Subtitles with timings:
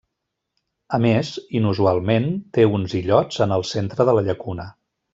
[0.97, 1.29] A més,
[1.59, 2.27] inusualment,
[2.59, 4.71] té uns illots en el centre de la llacuna.